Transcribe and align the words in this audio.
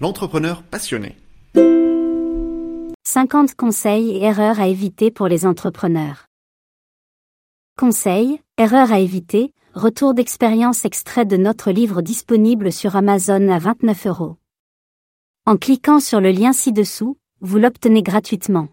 l'entrepreneur 0.00 0.62
passionné. 0.62 1.16
50 3.06 3.54
conseils 3.54 4.10
et 4.10 4.22
erreurs 4.24 4.60
à 4.60 4.66
éviter 4.66 5.10
pour 5.10 5.28
les 5.28 5.46
entrepreneurs. 5.46 6.26
Conseils, 7.78 8.40
erreurs 8.58 8.92
à 8.92 9.00
éviter, 9.00 9.52
retour 9.74 10.14
d'expérience 10.14 10.84
extrait 10.84 11.24
de 11.24 11.36
notre 11.36 11.70
livre 11.70 12.02
disponible 12.02 12.72
sur 12.72 12.96
Amazon 12.96 13.48
à 13.48 13.58
29 13.58 14.06
euros. 14.06 14.36
En 15.46 15.56
cliquant 15.56 16.00
sur 16.00 16.20
le 16.20 16.30
lien 16.30 16.52
ci-dessous, 16.52 17.18
vous 17.40 17.58
l'obtenez 17.58 18.02
gratuitement. 18.02 18.68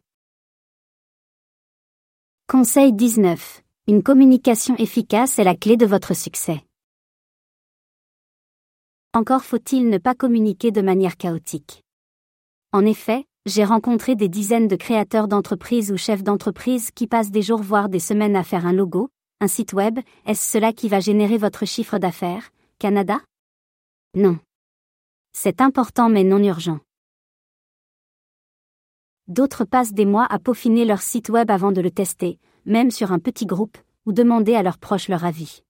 Conseil 2.48 2.94
19. 2.94 3.62
Une 3.88 4.04
communication 4.04 4.76
efficace 4.78 5.40
est 5.40 5.44
la 5.44 5.56
clé 5.56 5.78
de 5.78 5.86
votre 5.86 6.16
succès. 6.16 6.64
Encore 9.14 9.44
faut-il 9.44 9.90
ne 9.90 9.98
pas 9.98 10.16
communiquer 10.16 10.72
de 10.72 10.82
manière 10.82 11.18
chaotique. 11.18 11.84
En 12.72 12.86
effet, 12.86 13.26
j'ai 13.46 13.66
rencontré 13.66 14.16
des 14.16 14.30
dizaines 14.30 14.70
de 14.70 14.78
créateurs 14.78 15.28
d'entreprises 15.28 15.92
ou 15.92 15.98
chefs 15.98 16.24
d'entreprise 16.24 16.92
qui 16.92 17.08
passent 17.08 17.30
des 17.30 17.42
jours 17.42 17.62
voire 17.62 17.90
des 17.90 18.00
semaines 18.00 18.38
à 18.38 18.44
faire 18.46 18.66
un 18.66 18.72
logo, 18.72 19.10
un 19.42 19.50
site 19.50 19.74
web, 19.74 20.00
est-ce 20.26 20.50
cela 20.50 20.72
qui 20.72 20.88
va 20.88 21.02
générer 21.02 21.38
votre 21.38 21.66
chiffre 21.66 21.98
d'affaires, 21.98 22.52
Canada? 22.80 23.20
Non. 24.16 24.40
C'est 25.34 25.60
important 25.60 26.08
mais 26.08 26.24
non 26.24 26.42
urgent. 26.42 26.80
D'autres 29.28 29.66
passent 29.66 29.94
des 29.94 30.06
mois 30.06 30.26
à 30.30 30.40
peaufiner 30.40 30.86
leur 30.86 31.02
site 31.02 31.28
web 31.28 31.52
avant 31.52 31.74
de 31.74 31.82
le 31.82 31.92
tester, 31.92 32.40
même 32.66 32.92
sur 32.92 33.12
un 33.12 33.20
petit 33.20 33.46
groupe, 33.46 33.78
ou 34.06 34.14
demander 34.14 34.56
à 34.56 34.64
leurs 34.64 34.78
proches 34.78 35.10
leur 35.10 35.26
avis. 35.26 35.64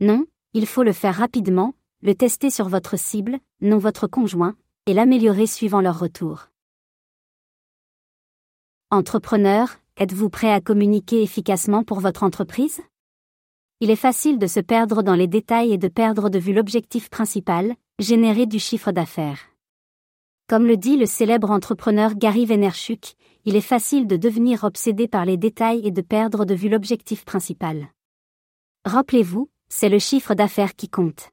Non, 0.00 0.26
il 0.52 0.66
faut 0.66 0.82
le 0.82 0.92
faire 0.92 1.14
rapidement, 1.14 1.74
le 2.02 2.16
tester 2.16 2.50
sur 2.50 2.68
votre 2.68 2.98
cible, 2.98 3.38
non 3.60 3.78
votre 3.78 4.08
conjoint, 4.08 4.56
et 4.86 4.92
l'améliorer 4.92 5.46
suivant 5.46 5.80
leur 5.80 6.00
retour. 6.00 6.48
Entrepreneur, 8.90 9.68
êtes-vous 9.96 10.28
prêt 10.28 10.52
à 10.52 10.60
communiquer 10.60 11.22
efficacement 11.22 11.84
pour 11.84 12.00
votre 12.00 12.24
entreprise? 12.24 12.80
Il 13.78 13.88
est 13.88 13.96
facile 13.96 14.40
de 14.40 14.48
se 14.48 14.58
perdre 14.58 15.02
dans 15.02 15.14
les 15.14 15.28
détails 15.28 15.72
et 15.72 15.78
de 15.78 15.86
perdre 15.86 16.28
de 16.28 16.40
vue 16.40 16.52
l'objectif 16.52 17.08
principal, 17.08 17.76
générer 18.00 18.46
du 18.46 18.58
chiffre 18.58 18.90
d'affaires. 18.90 19.38
Comme 20.48 20.66
le 20.66 20.76
dit 20.76 20.96
le 20.96 21.06
célèbre 21.06 21.52
entrepreneur 21.52 22.16
Gary 22.16 22.46
Vaynerchuk, 22.46 23.14
il 23.44 23.54
est 23.54 23.60
facile 23.60 24.08
de 24.08 24.16
devenir 24.16 24.64
obsédé 24.64 25.06
par 25.06 25.24
les 25.24 25.36
détails 25.36 25.86
et 25.86 25.92
de 25.92 26.02
perdre 26.02 26.44
de 26.44 26.54
vue 26.54 26.68
l'objectif 26.68 27.24
principal. 27.24 27.86
Rappelez-vous, 28.84 29.48
c'est 29.68 29.88
le 29.88 30.00
chiffre 30.00 30.34
d'affaires 30.34 30.74
qui 30.74 30.88
compte. 30.88 31.30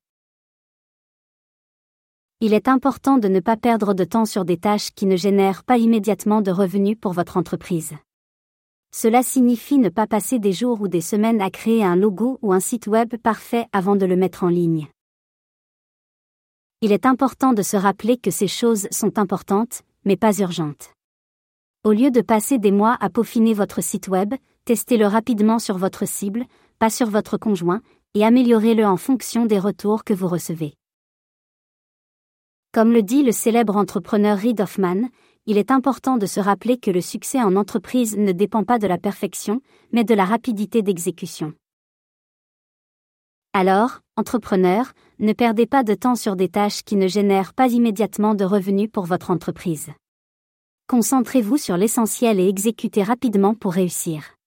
Il 2.41 2.53
est 2.53 2.69
important 2.69 3.17
de 3.17 3.27
ne 3.27 3.41
pas 3.41 3.57
perdre 3.57 3.93
de 3.93 4.05
temps 4.05 4.23
sur 4.23 4.45
des 4.45 4.55
tâches 4.55 4.91
qui 4.91 5.05
ne 5.05 5.17
génèrent 5.17 5.65
pas 5.65 5.77
immédiatement 5.77 6.41
de 6.41 6.51
revenus 6.51 6.95
pour 6.97 7.11
votre 7.11 7.35
entreprise. 7.35 7.95
Cela 8.95 9.23
signifie 9.23 9.77
ne 9.77 9.89
pas 9.89 10.07
passer 10.07 10.39
des 10.39 10.53
jours 10.53 10.79
ou 10.79 10.87
des 10.87 11.01
semaines 11.01 11.41
à 11.41 11.49
créer 11.49 11.83
un 11.83 11.97
logo 11.97 12.39
ou 12.41 12.53
un 12.53 12.61
site 12.61 12.87
web 12.87 13.17
parfait 13.17 13.65
avant 13.73 13.97
de 13.97 14.05
le 14.05 14.15
mettre 14.15 14.45
en 14.45 14.47
ligne. 14.47 14.87
Il 16.79 16.93
est 16.93 17.05
important 17.05 17.51
de 17.51 17.61
se 17.61 17.75
rappeler 17.75 18.15
que 18.15 18.31
ces 18.31 18.47
choses 18.47 18.87
sont 18.89 19.19
importantes, 19.19 19.81
mais 20.05 20.15
pas 20.15 20.39
urgentes. 20.39 20.93
Au 21.83 21.91
lieu 21.91 22.09
de 22.09 22.21
passer 22.21 22.57
des 22.57 22.71
mois 22.71 22.95
à 23.01 23.09
peaufiner 23.09 23.53
votre 23.53 23.83
site 23.83 24.07
web, 24.07 24.33
testez-le 24.63 25.07
rapidement 25.07 25.59
sur 25.59 25.77
votre 25.77 26.07
cible, 26.07 26.45
pas 26.79 26.89
sur 26.89 27.09
votre 27.09 27.35
conjoint, 27.35 27.81
et 28.13 28.23
améliorez-le 28.23 28.85
en 28.85 28.95
fonction 28.95 29.45
des 29.45 29.59
retours 29.59 30.05
que 30.05 30.13
vous 30.13 30.29
recevez. 30.29 30.78
Comme 32.72 32.92
le 32.94 33.02
dit 33.02 33.23
le 33.23 33.31
célèbre 33.31 33.78
entrepreneur 33.78 34.38
Reid 34.38 34.62
Hoffman, 34.62 35.09
il 35.48 35.58
est 35.58 35.72
important 35.72 36.17
de 36.17 36.28
se 36.28 36.39
rappeler 36.39 36.78
que 36.78 36.92
le 36.92 37.02
succès 37.02 37.42
en 37.42 37.56
entreprise 37.56 38.16
ne 38.16 38.31
dépend 38.31 38.64
pas 38.64 38.78
de 38.78 38.86
la 38.86 39.00
perfection, 39.00 39.62
mais 39.92 40.03
de 40.03 40.14
la 40.14 40.23
rapidité 40.23 40.84
d'exécution. 40.84 41.53
Alors, 43.53 44.02
entrepreneur, 44.18 44.91
ne 45.18 45.34
perdez 45.34 45.66
pas 45.66 45.84
de 45.84 45.96
temps 45.96 46.13
sur 46.13 46.35
des 46.35 46.50
tâches 46.50 46.84
qui 46.84 46.96
ne 46.96 47.08
génèrent 47.08 47.56
pas 47.56 47.69
immédiatement 47.69 48.35
de 48.35 48.46
revenus 48.46 48.91
pour 48.91 49.06
votre 49.06 49.31
entreprise. 49.31 49.90
Concentrez-vous 50.88 51.58
sur 51.58 51.75
l'essentiel 51.75 52.40
et 52.40 52.47
exécutez 52.47 53.02
rapidement 53.02 53.56
pour 53.56 53.74
réussir. 53.74 54.38